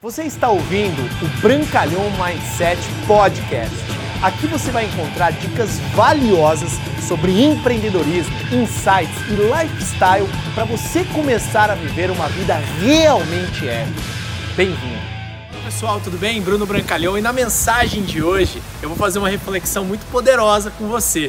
[0.00, 3.74] Você está ouvindo o Brancalhão Mindset Podcast.
[4.22, 6.70] Aqui você vai encontrar dicas valiosas
[7.08, 14.00] sobre empreendedorismo, insights e lifestyle para você começar a viver uma vida realmente épica.
[14.56, 15.02] Bem-vindo!
[15.64, 16.40] Pessoal, tudo bem?
[16.40, 20.86] Bruno Brancalhão e na mensagem de hoje eu vou fazer uma reflexão muito poderosa com
[20.86, 21.28] você.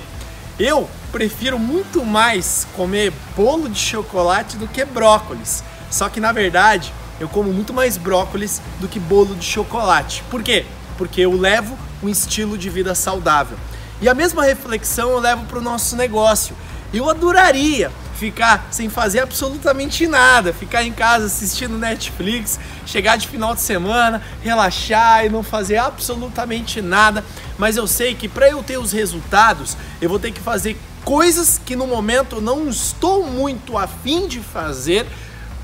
[0.59, 5.63] Eu prefiro muito mais comer bolo de chocolate do que brócolis.
[5.89, 10.23] Só que na verdade eu como muito mais brócolis do que bolo de chocolate.
[10.29, 10.65] Por quê?
[10.97, 13.57] Porque eu levo um estilo de vida saudável.
[14.01, 16.55] E a mesma reflexão eu levo para o nosso negócio.
[16.93, 23.55] Eu adoraria ficar sem fazer absolutamente nada, ficar em casa assistindo Netflix, chegar de final
[23.55, 27.23] de semana, relaxar e não fazer absolutamente nada.
[27.57, 31.59] Mas eu sei que para eu ter os resultados, eu vou ter que fazer coisas
[31.65, 35.05] que no momento eu não estou muito afim de fazer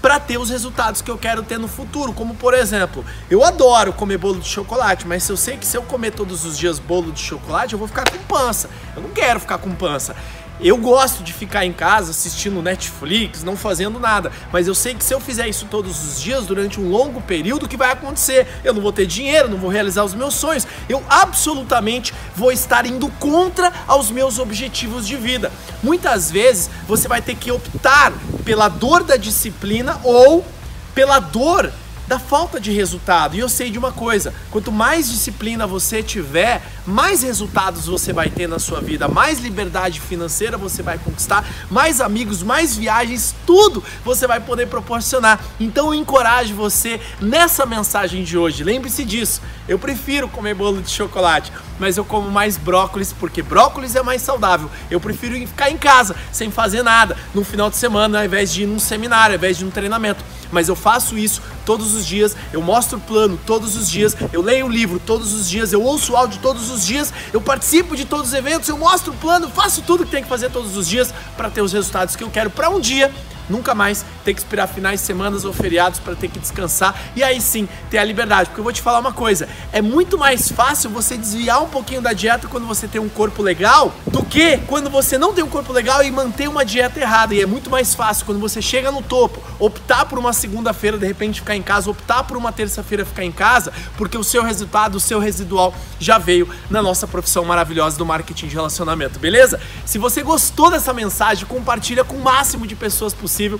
[0.06, 2.14] para ter os resultados que eu quero ter no futuro.
[2.14, 5.82] Como por exemplo, eu adoro comer bolo de chocolate, mas eu sei que se eu
[5.82, 8.70] comer todos os dias bolo de chocolate, eu vou ficar com pança.
[8.96, 10.16] Eu não quero ficar com pança.
[10.60, 15.04] Eu gosto de ficar em casa assistindo Netflix, não fazendo nada, mas eu sei que
[15.04, 18.48] se eu fizer isso todos os dias durante um longo período, o que vai acontecer?
[18.64, 20.66] Eu não vou ter dinheiro, não vou realizar os meus sonhos.
[20.88, 25.52] Eu absolutamente vou estar indo contra aos meus objetivos de vida.
[25.84, 30.46] Muitas vezes você vai ter que optar pela dor da disciplina ou
[30.94, 31.72] pela dor
[32.08, 33.36] da falta de resultado.
[33.36, 38.30] E eu sei de uma coisa: quanto mais disciplina você tiver, mais resultados você vai
[38.30, 43.84] ter na sua vida, mais liberdade financeira você vai conquistar, mais amigos, mais viagens, tudo
[44.04, 45.44] você vai poder proporcionar.
[45.60, 48.64] Então eu encorajo você nessa mensagem de hoje.
[48.64, 49.42] Lembre-se disso.
[49.68, 54.22] Eu prefiro comer bolo de chocolate, mas eu como mais brócolis porque brócolis é mais
[54.22, 54.70] saudável.
[54.92, 58.64] Eu prefiro ficar em casa sem fazer nada no final de semana ao invés de
[58.64, 62.36] ir num seminário, ao invés de num treinamento mas eu faço isso todos os dias,
[62.54, 65.82] eu mostro o plano todos os dias, eu leio o livro todos os dias, eu
[65.82, 69.16] ouço o áudio todos os dias, eu participo de todos os eventos, eu mostro o
[69.16, 72.24] plano, faço tudo que tem que fazer todos os dias para ter os resultados que
[72.24, 73.12] eu quero para um dia
[73.50, 77.24] nunca mais ter que esperar finais de semanas ou feriados para ter que descansar e
[77.24, 78.50] aí sim ter a liberdade.
[78.50, 82.02] Porque eu vou te falar uma coisa: é muito mais fácil você desviar um pouquinho
[82.02, 85.50] da dieta quando você tem um corpo legal do que quando você não tem um
[85.50, 87.36] corpo legal e manter uma dieta errada.
[87.36, 91.06] E é muito mais fácil quando você chega no topo, optar por uma segunda-feira de
[91.06, 94.96] repente ficar em casa, optar por uma terça-feira ficar em casa, porque o seu resultado,
[94.96, 99.60] o seu residual já veio na nossa profissão maravilhosa do marketing de relacionamento, beleza?
[99.86, 103.60] Se você gostou dessa mensagem, compartilha com o máximo de pessoas possível possível.